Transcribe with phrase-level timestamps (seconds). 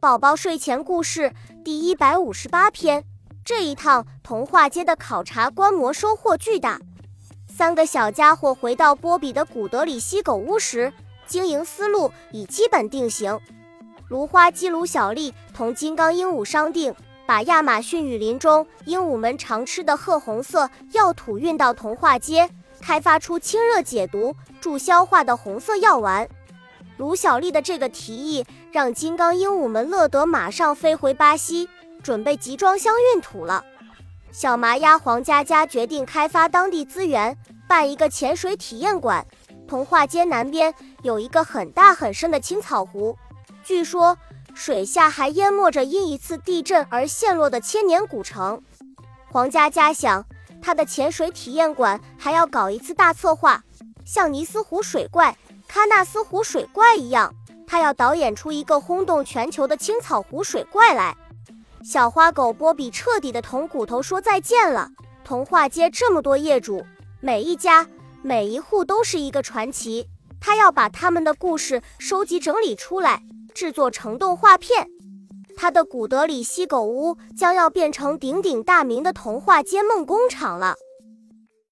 [0.00, 1.30] 宝宝睡前故事
[1.62, 3.04] 第一百五十八篇。
[3.44, 6.80] 这一趟童话街的考察观摩收获巨大。
[7.46, 10.90] 三个小家伙回到波比的古德里希狗屋时，
[11.26, 13.38] 经营思路已基本定型。
[14.08, 16.94] 芦花基鲁小丽同金刚鹦鹉商定，
[17.26, 22.48] 把亚马逊雨林中鹦鹉们常吃的褐红色药土运到童话街，
[22.80, 26.26] 开发出清热解毒、助消化的红色药丸。
[27.00, 31.66] 卢小丽的这个提议让金刚鹦鹉们乐得马上飞回巴西，
[32.02, 33.64] 准备集装箱运土了。
[34.30, 37.34] 小麻鸭黄佳佳决定开发当地资源，
[37.66, 39.26] 办一个潜水体验馆。
[39.66, 43.16] 童话街南边有一个很大很深的青草湖，
[43.64, 44.18] 据说
[44.52, 48.62] 水下还淹没着因一次地震而陷落的千年古城。
[49.30, 50.22] 黄佳佳想，
[50.60, 53.64] 他的潜水体验馆还要搞一次大策划，
[54.04, 55.34] 像尼斯湖水怪。
[55.72, 57.32] 喀纳斯湖水怪一样，
[57.64, 61.16] 他要导演出一个轰动全球的青草湖水怪来。
[61.84, 64.90] 小花狗波比彻底的同骨头说再见了。
[65.22, 66.84] 童话街这么多业主，
[67.20, 67.86] 每一家
[68.20, 70.08] 每一户都是一个传奇。
[70.40, 73.22] 他要把他们的故事收集整理出来，
[73.54, 74.88] 制作成动画片。
[75.56, 80.74] 他的古德里希狗屋将要变成鼎鼎大名的童话街梦工厂了。